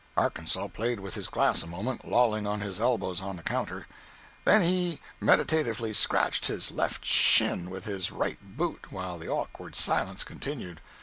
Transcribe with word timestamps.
Arkansas 0.17 0.67
played 0.69 0.99
with 0.99 1.13
his 1.13 1.27
glass 1.27 1.61
a 1.61 1.67
moment, 1.67 2.07
lolling 2.09 2.47
on 2.47 2.59
his 2.61 2.79
elbows 2.81 3.21
on 3.21 3.35
the 3.35 3.43
counter. 3.43 3.85
Then 4.45 4.63
he 4.63 4.99
meditatively 5.19 5.93
scratched 5.93 6.47
his 6.47 6.71
left 6.71 7.05
shin 7.05 7.69
with 7.69 7.85
his 7.85 8.11
right 8.11 8.39
boot, 8.41 8.91
while 8.91 9.19
the 9.19 9.29
awkward 9.29 9.75
silence 9.75 10.23
continued. 10.23 10.81